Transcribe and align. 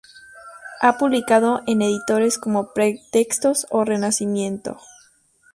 Ha 0.79 0.97
publicado 0.97 1.61
en 1.67 1.83
editoriales 1.83 2.39
como 2.39 2.73
Pre-Textos 2.73 3.67
o 3.69 3.85
Renacimiento. 3.85 4.79